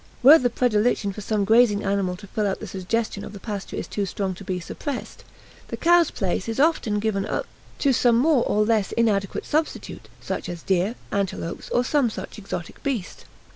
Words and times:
Where 0.23 0.39
the 0.39 0.49
predilection 0.49 1.13
for 1.13 1.21
some 1.21 1.45
grazing 1.45 1.83
animal 1.83 2.15
to 2.15 2.25
fill 2.25 2.47
out 2.47 2.59
the 2.59 2.65
suggestion 2.65 3.23
of 3.23 3.33
the 3.33 3.39
pasture 3.39 3.75
is 3.75 3.87
too 3.87 4.07
strong 4.07 4.33
to 4.33 4.43
be 4.43 4.59
suppressed, 4.59 5.23
the 5.67 5.77
cow's 5.77 6.09
place 6.09 6.49
is 6.49 6.59
often 6.59 6.97
given 6.97 7.27
to 7.77 7.93
some 7.93 8.17
more 8.17 8.43
or 8.45 8.65
less 8.65 8.93
inadequate 8.93 9.45
substitute, 9.45 10.09
such 10.19 10.49
as 10.49 10.63
deer, 10.63 10.95
antelopes, 11.11 11.69
or 11.69 11.83
some 11.85 12.09
such 12.09 12.39
exotic 12.39 12.81
beast. 12.81 13.25